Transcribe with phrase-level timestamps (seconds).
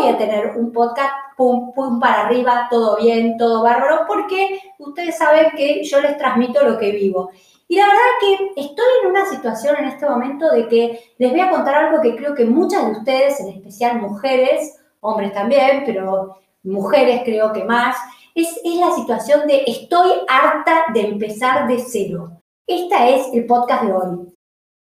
[0.00, 5.18] voy a tener un podcast pum, pum para arriba, todo bien, todo bárbaro, porque ustedes
[5.18, 7.30] saben que yo les transmito lo que vivo.
[7.68, 11.40] Y la verdad que estoy en una situación en este momento de que les voy
[11.40, 16.38] a contar algo que creo que muchas de ustedes, en especial mujeres, hombres también, pero
[16.62, 17.96] mujeres creo que más,
[18.34, 22.40] es, es la situación de estoy harta de empezar de cero.
[22.66, 24.34] Esta es el podcast de hoy.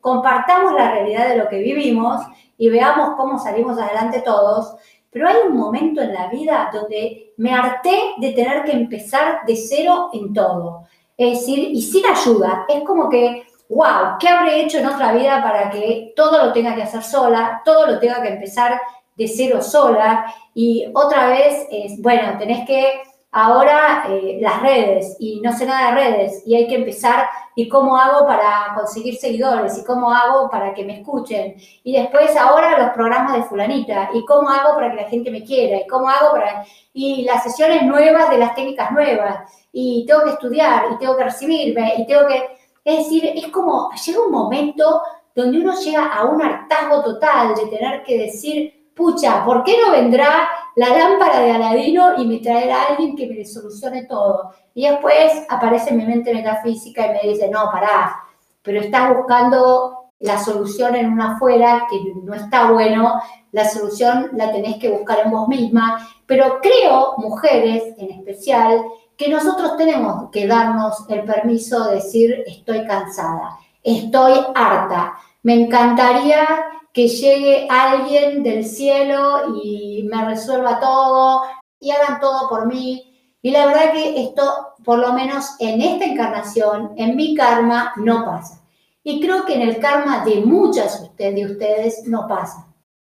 [0.00, 2.20] Compartamos la realidad de lo que vivimos
[2.58, 4.76] y veamos cómo salimos adelante todos,
[5.16, 9.56] pero hay un momento en la vida donde me harté de tener que empezar de
[9.56, 10.82] cero en todo.
[11.16, 15.42] Es decir, y sin ayuda, es como que, wow, ¿qué habré hecho en otra vida
[15.42, 18.78] para que todo lo tenga que hacer sola, todo lo tenga que empezar
[19.16, 20.26] de cero sola?
[20.52, 23.00] Y otra vez es, bueno, tenés que
[23.36, 27.68] ahora eh, las redes y no sé nada de redes y hay que empezar y
[27.68, 31.54] cómo hago para conseguir seguidores y cómo hago para que me escuchen.
[31.84, 35.44] Y después ahora los programas de fulanita y cómo hago para que la gente me
[35.44, 40.24] quiera y cómo hago para y las sesiones nuevas de las técnicas nuevas y tengo
[40.24, 42.42] que estudiar y tengo que recibirme y tengo que
[42.84, 45.02] es decir es como llega un momento
[45.34, 49.92] donde uno llega a un hartazgo total de tener que decir pucha ¿por qué no
[49.92, 54.54] vendrá la lámpara de Aladino y me traerá alguien que me solucione todo.
[54.74, 58.22] Y después aparece mi mente metafísica y me dice, no, pará,
[58.62, 63.20] pero estás buscando la solución en una afuera que no está bueno,
[63.52, 68.82] la solución la tenés que buscar en vos misma, pero creo, mujeres en especial,
[69.16, 76.46] que nosotros tenemos que darnos el permiso de decir estoy cansada, estoy harta, me encantaría
[76.96, 81.42] que llegue alguien del cielo y me resuelva todo
[81.78, 83.36] y hagan todo por mí.
[83.42, 88.24] Y la verdad que esto, por lo menos en esta encarnación, en mi karma, no
[88.24, 88.62] pasa.
[89.04, 92.66] Y creo que en el karma de muchas de ustedes no pasa.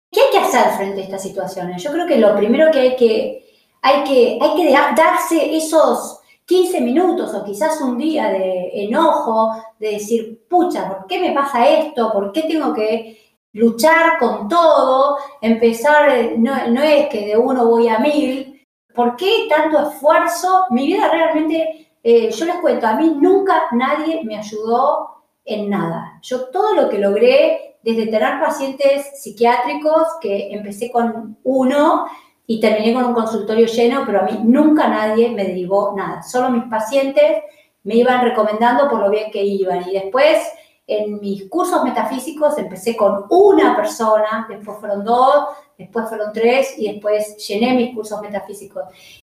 [0.09, 1.83] ¿Qué hay que hacer frente a estas situaciones?
[1.83, 6.79] Yo creo que lo primero que hay que, hay que, hay que darse esos 15
[6.79, 12.13] minutos o quizás un día de enojo, de decir, pucha, ¿por qué me pasa esto?
[12.13, 13.22] ¿Por qué tengo que
[13.53, 18.65] luchar con todo, empezar, no, es que de uno voy a mil.
[18.93, 20.65] ¿Por qué tanto esfuerzo?
[20.69, 26.19] Mi vida realmente, eh, yo les cuento, a mí nunca nadie me ayudó en nada.
[26.21, 32.05] Yo todo lo que logré, desde tener pacientes psiquiátricos, que empecé con uno
[32.45, 36.23] y terminé con un consultorio lleno, pero a mí nunca nadie me derivó nada.
[36.23, 37.43] Solo mis pacientes
[37.83, 39.87] me iban recomendando por lo bien que iban.
[39.89, 40.37] Y después
[40.85, 45.45] en mis cursos metafísicos empecé con una persona, después fueron dos,
[45.77, 48.83] después fueron tres y después llené mis cursos metafísicos.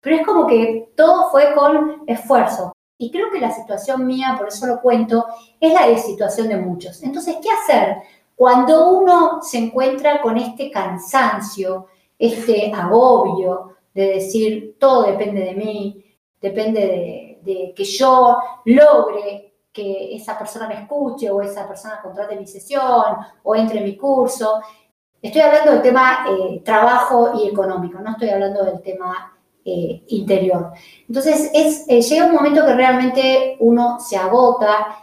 [0.01, 2.73] Pero es como que todo fue con esfuerzo.
[2.99, 5.27] Y creo que la situación mía, por eso lo cuento,
[5.59, 7.03] es la de situación de muchos.
[7.03, 7.97] Entonces, ¿qué hacer
[8.37, 16.05] cuando uno se encuentra con este cansancio, este agobio de decir todo depende de mí,
[16.41, 19.50] depende de, de que yo logre
[19.81, 23.97] que esa persona me escuche o esa persona contrate mi sesión o entre en mi
[23.97, 24.61] curso.
[25.23, 30.73] Estoy hablando del tema eh, trabajo y económico, no estoy hablando del tema eh, interior.
[31.09, 34.97] Entonces, es, eh, llega un momento que realmente uno se agota,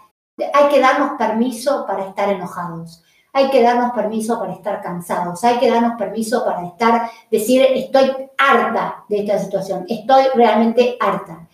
[0.53, 5.57] hay que darnos permiso para estar enojados, hay que darnos permiso para estar cansados, hay
[5.57, 11.47] que darnos permiso para estar, decir, estoy harta de esta situación, estoy realmente harta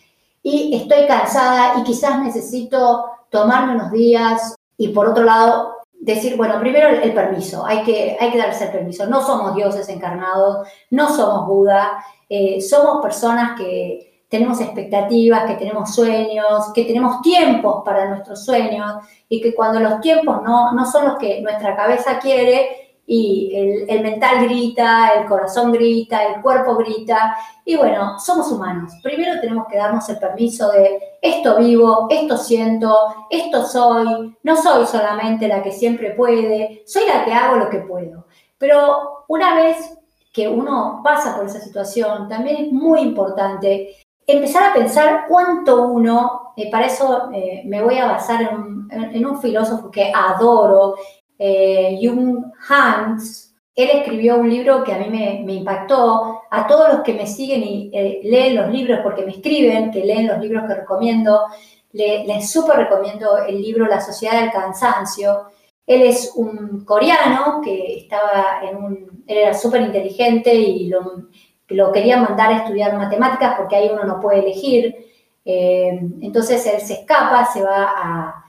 [0.43, 6.59] y estoy cansada y quizás necesito tomarme unos días y por otro lado decir, bueno,
[6.59, 9.07] primero el, permiso, hay que, hay que darse el permiso.
[9.07, 15.95] No somos dioses encarnados, no somos Buda, eh, somos personas que tenemos expectativas, que tenemos
[15.95, 18.95] sueños, que tenemos tiempos para nuestros sueños
[19.29, 24.01] y que cuando los tiempos no, no son los que nuestra cabeza quiere, y el,
[24.01, 27.35] mental grita, el corazón grita, el cuerpo grita.
[27.65, 28.93] Y bueno, somos humanos.
[29.03, 32.95] Primero tenemos que darnos el permiso de esto vivo, esto siento,
[33.29, 34.35] esto soy.
[34.43, 38.25] No soy solamente la que siempre puede, soy la que hago lo que puedo.
[38.57, 39.97] Pero una vez
[40.31, 46.53] que uno pasa por esa situación, también es muy importante empezar a pensar cuánto uno,
[46.55, 48.41] eh, para eso eh, me voy a basar
[48.89, 50.95] en un filósofo que adoro,
[51.45, 56.43] eh, Jung Hans, él escribió un libro que a mí me, impactó.
[56.49, 60.05] A todos los que me siguen y eh, leen los libros, porque me escriben, que
[60.05, 61.41] leen los libros que recomiendo,
[61.91, 65.47] les súper recomiendo el libro La Sociedad del Cansancio.
[65.85, 71.23] Él es un coreano que estaba en un, él era súper inteligente y lo,
[71.67, 74.95] lo quería mandar a estudiar matemáticas porque ahí uno no puede elegir.
[75.43, 78.45] Eh, entonces él se escapa, se va a,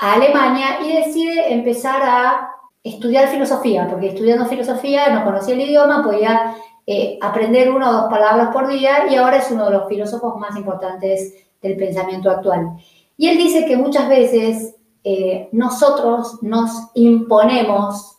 [0.00, 2.50] a Alemania y decide empezar a
[2.82, 6.54] estudiar filosofía, porque estudiando filosofía no conocía el idioma, podía
[6.86, 10.38] eh, aprender una o dos palabras por día y ahora es uno de los filósofos
[10.38, 12.76] más importantes del pensamiento actual.
[13.16, 18.12] Y él dice que muchas veces eh, nosotros nos imponemos,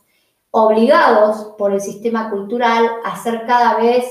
[0.52, 4.06] obligados por el sistema cultural, a ser cada vez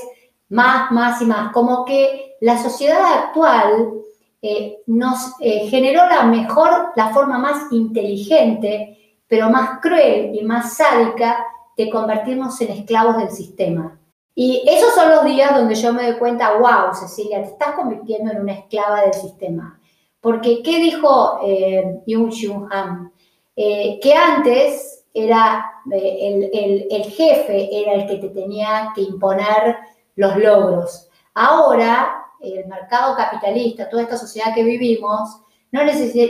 [0.49, 3.91] más, más y más, como que la sociedad actual
[4.41, 11.45] eh, nos generó la mejor, la forma más inteligente, pero más cruel y más sádica
[11.75, 13.99] de convertirnos en esclavos del sistema.
[14.39, 18.31] Y esos son los días donde yo me doy cuenta, wow, Cecilia, te estás convirtiendo
[18.31, 19.79] en una esclava del sistema.
[20.21, 23.11] Porque, ¿qué dijo eh, Yung Hyun Han?
[23.55, 29.77] Eh, que antes era eh, el, el, jefe, era el que te tenía que imponer
[30.15, 31.09] los logros.
[31.33, 35.41] Ahora, el mercado capitalista, toda esta sociedad que vivimos,
[35.71, 35.81] no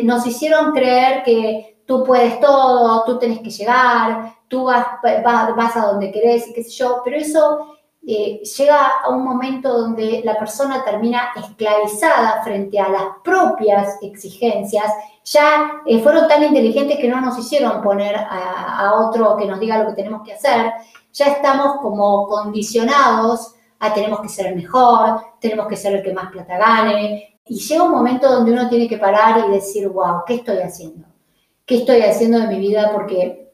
[0.03, 4.85] nos hicieron creer que tú puedes todo, tú tienes que llegar, tú vas,
[5.23, 7.77] vas, vas a donde querés y qué sé yo, pero eso
[8.09, 14.85] eh, llega a un momento donde la persona termina esclavizada frente a las propias exigencias,
[15.25, 19.79] ya eh, fueron tan inteligentes que no nos hicieron poner a, otro que nos diga
[19.79, 20.71] lo que tenemos que hacer,
[21.11, 26.13] ya estamos como condicionados a tenemos que ser el mejor, tenemos que ser el que
[26.13, 30.23] más plata gane, y llega un momento donde uno tiene que parar y decir, wow,
[30.25, 31.07] ¿qué estoy haciendo?
[31.65, 32.91] ¿Qué estoy haciendo de mi vida?
[32.93, 33.51] Porque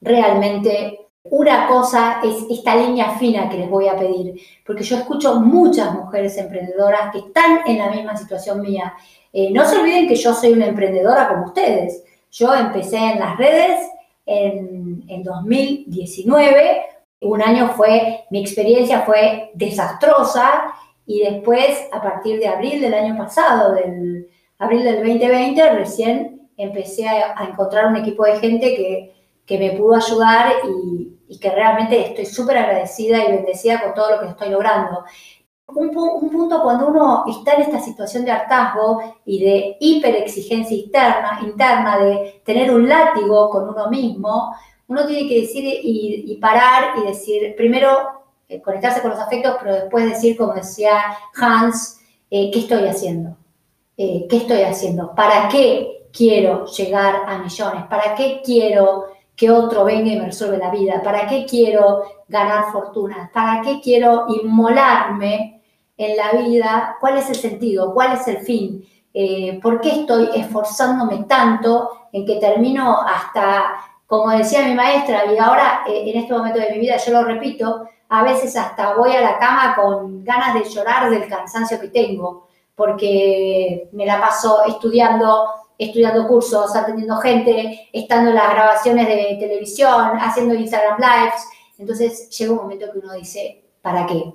[0.00, 4.34] realmente una cosa es esta línea fina que les voy a pedir,
[4.66, 8.94] porque yo escucho muchas mujeres emprendedoras que están en la misma situación mía.
[9.32, 12.04] Eh, no se olviden que yo soy una emprendedora como ustedes.
[12.30, 13.88] Yo empecé en las redes
[14.26, 16.82] en, en 2019.
[17.22, 20.72] Un año fue, mi experiencia fue desastrosa
[21.06, 24.28] y después, a partir de abril del año pasado, del
[24.58, 29.12] abril del 2020, recién empecé a, encontrar un equipo de gente que
[29.46, 34.20] que me pudo ayudar y, que realmente estoy súper agradecida y bendecida con todo lo
[34.20, 35.02] que estoy logrando.
[35.66, 41.98] Un, punto cuando uno está en esta situación de hartazgo y de hiperexigencia interna, interna,
[41.98, 44.54] de tener un látigo con uno mismo,
[44.92, 49.74] uno tiene que decir y, parar y decir, primero eh, conectarse con los afectos, pero
[49.74, 51.98] después decir, como decía Hans,
[52.30, 53.36] eh, ¿qué estoy haciendo?
[53.96, 55.14] Eh, ¿Qué estoy haciendo?
[55.14, 57.84] ¿Para qué quiero llegar a millones?
[57.88, 61.00] ¿Para qué quiero que otro venga y me resuelve la vida?
[61.02, 63.30] ¿Para qué quiero ganar fortuna?
[63.32, 65.62] ¿Para qué quiero inmolarme
[65.96, 66.96] en la vida?
[67.00, 67.94] ¿Cuál es el sentido?
[67.94, 68.86] ¿Cuál es el fin?
[69.62, 75.84] ¿Por qué estoy esforzándome tanto en que termino hasta, como decía mi maestra, y ahora
[75.88, 79.22] eh, en este momento de mi vida yo lo repito, a veces hasta voy a
[79.22, 85.46] la cama con ganas de llorar del cansancio que tengo, porque me la paso estudiando
[85.78, 91.48] estudiando cursos, atendiendo gente, estando en las grabaciones de televisión, haciendo Instagram Lives.
[91.78, 94.30] Entonces llega un momento que uno dice, ¿para qué?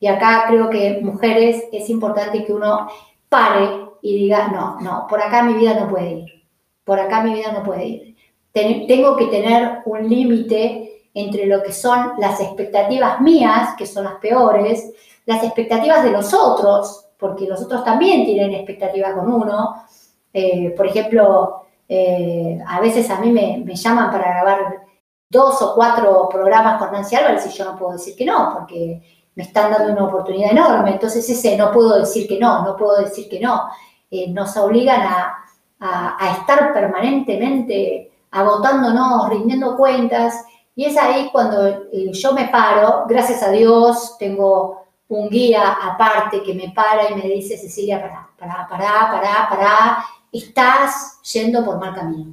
[0.00, 2.88] Y acá creo que mujeres es importante que uno
[3.28, 6.48] pare y diga, no, no, por acá mi vida no puede ir,
[6.84, 8.13] por acá mi vida no puede ir.
[8.54, 14.14] Tengo que tener un límite entre lo que son las expectativas mías, que son las
[14.14, 14.92] peores,
[15.26, 19.74] las expectativas de los otros, porque los otros también tienen expectativas con uno,
[20.32, 24.82] eh, por ejemplo, eh, a veces a mí me, llaman para grabar
[25.30, 29.00] dos o cuatro programas con Nancy Álvarez y yo no puedo decir que no, porque
[29.34, 30.90] me están dando una oportunidad enorme.
[30.90, 33.68] Entonces ese no puedo decir que no, no puedo decir que no.
[34.10, 35.40] Eh, nos obligan a,
[36.40, 40.44] estar permanentemente agotándonos, rindiendo cuentas.
[40.74, 46.52] Y es ahí cuando yo me paro, gracias a Dios, tengo un guía aparte que
[46.52, 51.94] me para y me dice, Cecilia, pará, pará, pará, pará, pará, estás yendo por mal
[51.94, 52.32] camino.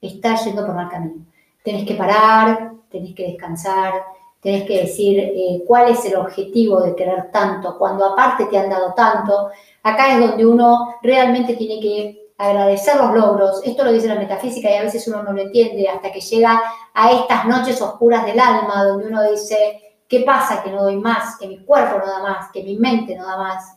[0.00, 1.26] Estás yendo por mal camino.
[1.64, 4.04] Tenés que parar, tenés que descansar,
[4.40, 8.70] tenés que decir eh, cuál es el objetivo de querer tanto, cuando aparte te han
[8.70, 9.48] dado tanto.
[9.82, 13.60] Acá es donde uno realmente tiene que agradecer los logros.
[13.64, 16.62] Esto lo dice la metafísica y a veces uno no lo entiende hasta que llega
[16.92, 21.36] a estas noches oscuras del alma, donde uno dice, ¿qué pasa que no doy más?
[21.38, 23.76] Que mi cuerpo no da más, que mi mente no da más.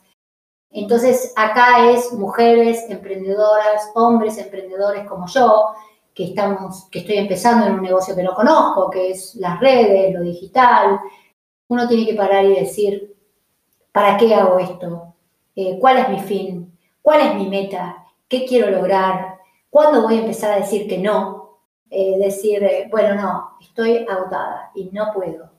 [0.71, 5.73] Entonces, acá es mujeres emprendedoras, hombres emprendedores como yo,
[6.13, 10.13] que estamos, que estoy empezando en un negocio que no conozco, que es las redes,
[10.13, 10.99] lo digital.
[11.69, 13.15] Uno tiene que parar y decir,
[13.91, 15.13] ¿para qué hago esto?
[15.55, 16.77] Eh, ¿Cuál es mi fin?
[17.01, 18.06] ¿Cuál es mi meta?
[18.27, 19.37] ¿Qué quiero lograr?
[19.69, 21.59] ¿Cuándo voy a empezar a decir que no?
[21.89, 25.51] Eh, decir, eh, bueno, no, estoy agotada y no puedo.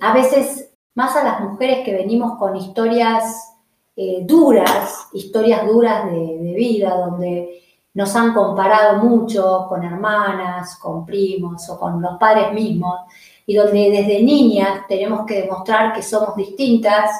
[0.00, 3.54] a veces, más a las mujeres que venimos con historias
[3.96, 7.62] eh, duras, historias duras de, vida, donde
[7.94, 13.02] nos han comparado mucho con hermanas, con primos o con los padres mismos.
[13.46, 17.10] y donde desde niñas tenemos que demostrar que somos distintas,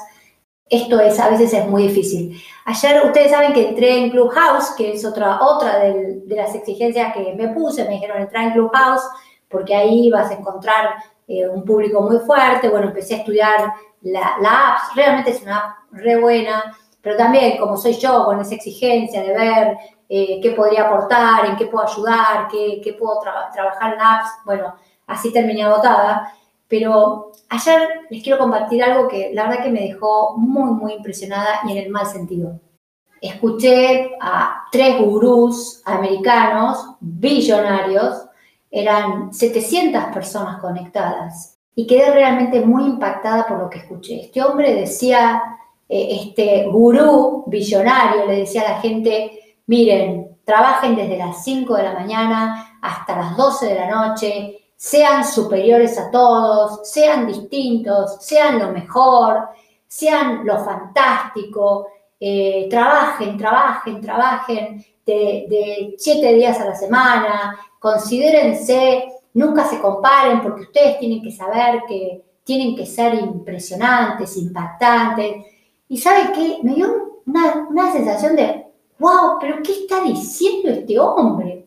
[0.69, 2.41] esto es, a veces es muy difícil.
[2.65, 7.33] Ayer ustedes saben que entré en Clubhouse, que es otra, otra de, las exigencias que
[7.35, 9.03] me puse, me dijeron entrar en Clubhouse
[9.49, 10.95] porque ahí vas a encontrar
[11.27, 12.69] eh, un público muy fuerte.
[12.69, 17.57] Bueno, empecé a estudiar la, la app, realmente es una app re buena, pero también
[17.57, 19.77] como soy yo, con esa exigencia de ver
[20.09, 24.75] eh, qué podría aportar, en qué puedo ayudar, qué, puedo trabajar en apps, bueno,
[25.07, 26.33] así terminé agotada.
[26.67, 31.61] Pero ayer les quiero compartir algo que la verdad que me dejó muy, muy impresionada
[31.67, 32.59] y en el mal sentido.
[33.21, 38.25] Escuché a tres gurús americanos, billonarios,
[38.69, 44.21] eran 700 personas conectadas y quedé realmente muy impactada por lo que escuché.
[44.21, 45.41] Este hombre decía,
[45.87, 51.83] eh, este gurú billonario le decía a la gente, miren, trabajen desde las 5 de
[51.83, 58.59] la mañana hasta las 12 de la noche, sean superiores a todos, sean distintos, sean
[58.59, 59.49] lo mejor,
[59.87, 61.87] sean lo fantástico,
[62.19, 70.61] eh, trabajen, trabajen, trabajen de, siete días a la semana, considérense, nunca se comparen porque
[70.61, 75.45] ustedes tienen que saber que tienen que ser impresionantes, impactantes.
[75.87, 78.65] Y sabe qué, me dio una, una sensación de,
[78.99, 81.65] wow, pero ¿qué está diciendo este hombre?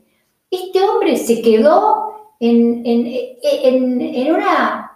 [0.50, 1.97] Este hombre se quedó
[2.40, 4.92] en, una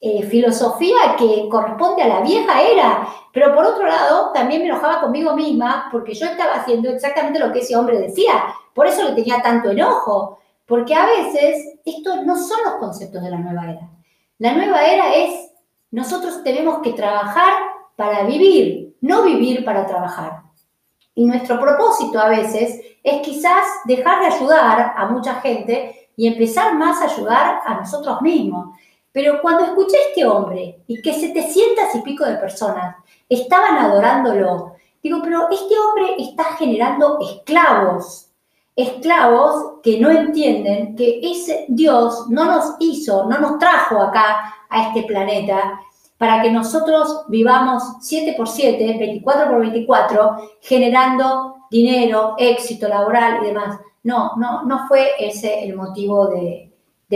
[0.00, 5.00] eh, filosofía que corresponde a la vieja era, pero por otro lado también me enojaba
[5.00, 9.12] conmigo misma porque yo estaba haciendo exactamente lo que ese hombre decía, por eso le
[9.12, 13.88] tenía tanto enojo, porque a veces estos no son los conceptos de la nueva era.
[14.38, 15.50] La nueva era es,
[15.90, 17.52] nosotros tenemos que trabajar
[17.96, 20.42] para vivir, no vivir para trabajar.
[21.14, 26.74] Y nuestro propósito a veces es quizás dejar de ayudar a mucha gente y empezar
[26.74, 28.76] más a ayudar a nosotros mismos.
[29.12, 32.96] Pero cuando escuché a este hombre y que 700 y pico de personas
[33.28, 38.30] estaban adorándolo, digo, pero este hombre está generando esclavos,
[38.74, 44.88] esclavos que no entienden que ese Dios no nos hizo, no nos trajo acá a
[44.88, 45.80] este planeta
[46.16, 53.46] para que nosotros vivamos 7 por 7, 24 por 24, generando dinero, éxito laboral y
[53.46, 53.78] demás.
[54.04, 56.72] No, no, no fue ese el motivo de,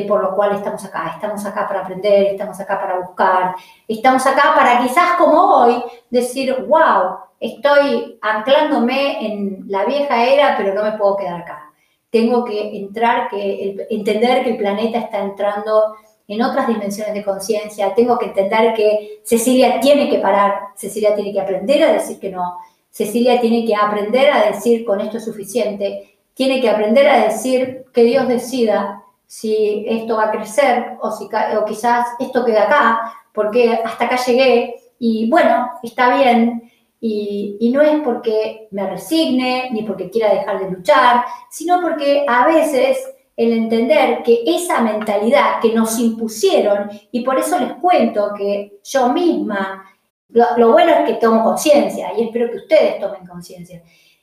[0.06, 1.12] por lo cual estamos acá.
[1.14, 3.54] Estamos acá para aprender, estamos acá para buscar,
[3.86, 10.74] estamos acá para quizás como hoy decir, wow, estoy anclándome en la vieja era, pero
[10.74, 11.72] no me puedo quedar acá.
[12.10, 15.96] Tengo que entrar, que entender que el planeta está entrando
[16.28, 17.94] en otras dimensiones de conciencia.
[17.94, 22.30] Tengo que entender que Cecilia tiene que parar, Cecilia tiene que aprender a decir que
[22.30, 22.58] no.
[22.90, 27.84] Cecilia tiene que aprender a decir con esto es suficiente tiene que aprender a decir
[27.92, 33.14] que Dios decida si esto va a crecer o, si, o quizás esto queda acá,
[33.32, 36.70] porque hasta acá llegué y bueno, está bien.
[37.00, 42.24] Y, y, no es porque me resigne ni porque quiera dejar de luchar, sino porque
[42.28, 42.98] a veces
[43.36, 49.08] el entender que esa mentalidad que nos impusieron, y por eso les cuento que yo
[49.08, 49.84] misma,
[50.28, 53.82] lo, lo bueno es que tomo conciencia y espero que ustedes tomen conciencia,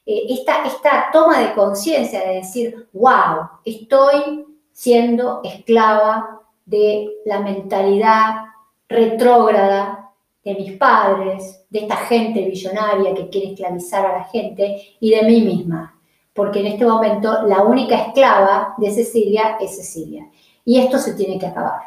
[0.09, 8.45] eh, esta, esta toma de conciencia de decir, wow, estoy siendo esclava de la mentalidad
[8.87, 10.11] retrógrada
[10.43, 15.21] de mis padres, de esta gente billonaria que quiere esclavizar a la gente y de
[15.21, 15.95] mí misma.
[16.33, 20.27] Porque en este momento la única esclava de Cecilia es Cecilia.
[20.65, 21.81] Y esto se tiene que acabar.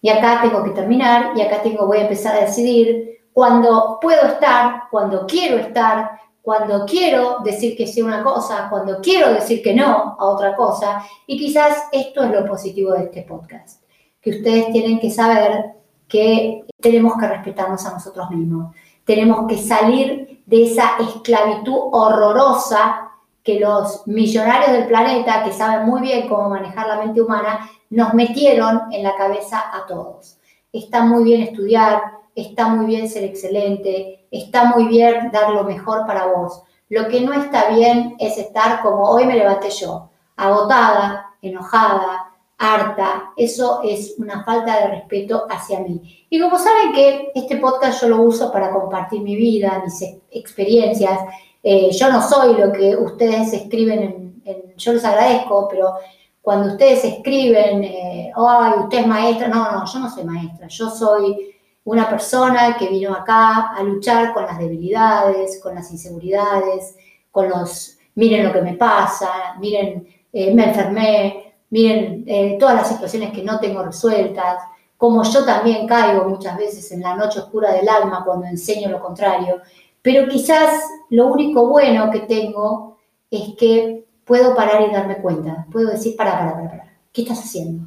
[0.00, 4.22] Y acá tengo que terminar y acá tengo, voy a empezar a decidir cuando puedo
[4.28, 9.60] estar, cuando quiero estar, cuando quiero decir que sí a una cosa, cuando quiero decir
[9.60, 11.04] que no a otra cosa.
[11.26, 13.82] Y quizás esto es lo positivo de este podcast,
[14.20, 15.72] que ustedes tienen que saber
[16.06, 18.76] que tenemos que respetarnos a nosotros mismos.
[19.04, 23.10] Tenemos que salir de esa esclavitud horrorosa
[23.42, 28.14] que los millonarios del planeta, que saben muy bien cómo manejar la mente humana, nos
[28.14, 30.38] metieron en la cabeza a todos.
[30.72, 32.02] Está muy bien estudiar,
[32.36, 36.62] está muy bien ser excelente, está muy bien dar lo mejor para vos.
[36.88, 43.32] Lo que no está bien es estar como hoy me levanté yo, agotada, enojada, harta.
[43.36, 46.26] Eso es una falta de respeto hacia mí.
[46.30, 51.20] Y como saben que este podcast yo lo uso para compartir mi vida, mis experiencias,
[51.62, 54.02] eh, yo no soy lo que ustedes escriben
[54.44, 55.94] en, yo les agradezco, pero
[56.40, 60.88] cuando ustedes escriben, eh, ay, usted es maestra, no, no, yo no soy maestra, yo
[60.90, 61.55] soy
[61.86, 66.96] una persona que vino acá a luchar con las debilidades, con las inseguridades,
[67.30, 72.88] con los, miren lo que me pasa, miren, eh, me enfermé, miren eh, todas las
[72.88, 74.64] situaciones que no tengo resueltas,
[74.96, 79.00] como yo también caigo muchas veces en la noche oscura del alma cuando enseño lo
[79.00, 79.60] contrario,
[80.02, 82.98] pero quizás lo único bueno que tengo
[83.30, 87.38] es que puedo parar y darme cuenta, puedo decir, para, para, para, para, ¿qué estás
[87.38, 87.86] haciendo?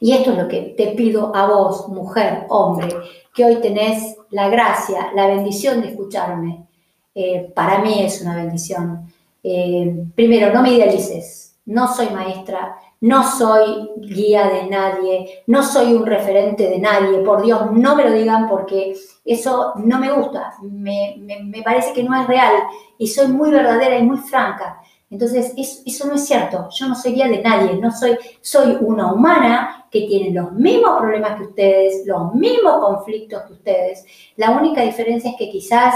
[0.00, 2.88] Y esto es lo que te pido a vos, mujer, hombre,
[3.34, 6.66] que hoy tenés la gracia, la bendición de escucharme.
[7.14, 9.12] Eh, para mí es una bendición.
[9.42, 15.94] Eh, primero, no me idealices, no soy maestra, no soy guía de nadie, no soy
[15.94, 20.54] un referente de nadie, por Dios, no me lo digan porque eso no me gusta,
[20.62, 22.54] me, me, parece que no es real
[22.98, 24.80] y soy muy verdadera y muy franca.
[25.10, 29.10] Entonces, eso no es cierto, yo no soy guía de nadie, no soy, soy una
[29.10, 34.04] humana que tiene los mismos problemas que ustedes, los mismos conflictos que ustedes.
[34.36, 35.94] La única diferencia es que quizás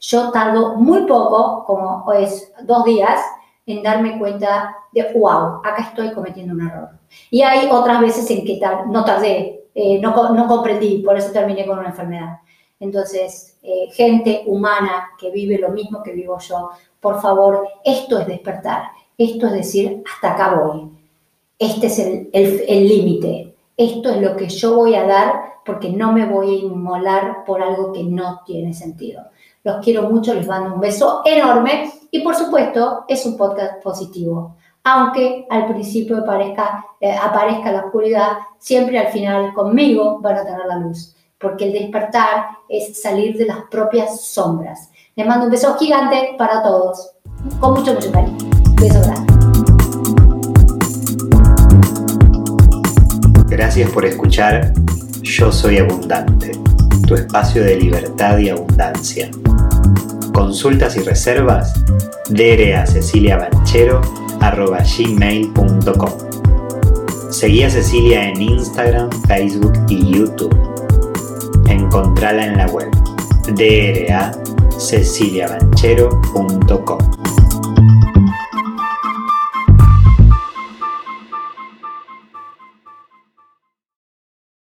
[0.00, 3.20] yo tardo muy poco, como es dos días,
[3.66, 6.88] en darme cuenta de, wow, acá estoy cometiendo un error.
[7.30, 11.66] Y hay otras veces en que no tardé, eh, no, no, comprendí, por eso terminé
[11.66, 12.38] con una enfermedad.
[12.80, 18.26] Entonces, eh, gente humana que vive lo mismo que vivo yo, por favor, esto es
[18.26, 20.90] despertar, esto es decir, hasta acá voy.
[21.58, 21.98] Este es
[22.68, 26.58] el límite, esto es lo que yo voy a dar porque no me voy a
[26.60, 29.22] inmolar por algo que no tiene sentido.
[29.62, 34.56] Los quiero mucho, les mando un beso enorme y por supuesto es un podcast positivo.
[34.84, 40.64] Aunque al principio aparezca, eh, aparezca la oscuridad, siempre al final conmigo van a tener
[40.66, 41.14] la luz.
[41.38, 44.90] Porque el despertar es salir de las propias sombras.
[45.18, 47.10] Les mando un beso gigante para todos.
[47.58, 48.38] Con mucho, mucho cariño.
[48.80, 49.32] Beso grande.
[53.48, 54.72] Gracias por escuchar
[55.22, 56.52] Yo Soy Abundante,
[57.08, 59.28] tu espacio de libertad y abundancia.
[60.32, 61.74] Consultas y reservas,
[64.98, 66.12] gmail.com
[67.30, 70.56] Seguí a Cecilia en Instagram, Facebook y YouTube.
[71.66, 72.88] Encontrala en la web
[74.78, 77.37] draceciliabanchero.com.